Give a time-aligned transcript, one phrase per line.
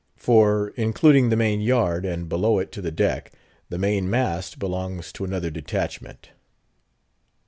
[0.15, 3.31] For, including the main yard, and below it to the deck,
[3.69, 6.31] the main mast belongs to another detachment.